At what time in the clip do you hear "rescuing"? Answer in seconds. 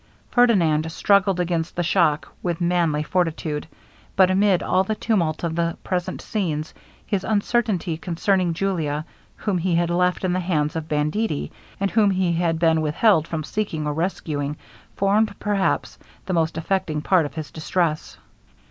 13.93-14.57